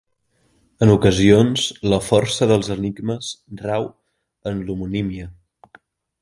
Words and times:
En 0.85 0.91
ocasions, 0.93 1.65
la 1.93 1.99
força 2.05 2.47
dels 2.53 2.71
enigmes 2.77 3.29
rau 3.61 3.87
en 4.53 4.65
l'homonímia. 4.71 5.29